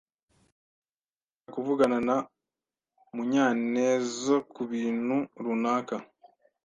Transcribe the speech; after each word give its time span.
Nashakaga 0.03 1.49
kuvugana 1.53 1.97
na 2.07 2.17
Munyanezkubintu 3.15 5.17
runaka. 5.43 5.95